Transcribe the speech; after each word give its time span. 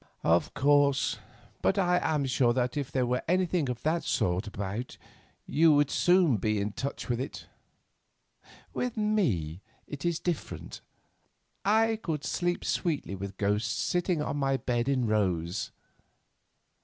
"Of 0.23 0.55
course; 0.55 1.19
but 1.61 1.77
I 1.77 1.99
am 2.01 2.25
sure 2.25 2.53
that 2.53 2.75
if 2.75 2.91
there 2.91 3.05
were 3.05 3.21
anything 3.27 3.69
of 3.69 3.83
that 3.83 4.03
sort 4.03 4.47
about 4.47 4.97
you 5.45 5.75
would 5.75 5.91
soon 5.91 6.37
be 6.37 6.59
in 6.59 6.71
touch 6.71 7.07
with 7.07 7.19
it. 7.21 7.45
With 8.73 8.97
me 8.97 9.61
it 9.85 10.03
is 10.03 10.17
different; 10.19 10.81
I 11.63 11.97
could 12.01 12.23
sleep 12.25 12.65
sweetly 12.65 13.13
with 13.13 13.37
ghosts 13.37 13.71
sitting 13.75 14.23
on 14.23 14.37
my 14.37 14.57
bed 14.57 14.89
in 14.89 15.05
rows." 15.05 15.69